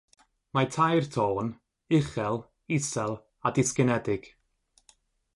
Mae 0.57 0.67
tair 0.75 1.09
tôn: 1.15 1.51
uchel, 1.97 2.39
isel 2.77 3.13
a 3.49 3.53
disgynedig. 3.59 4.27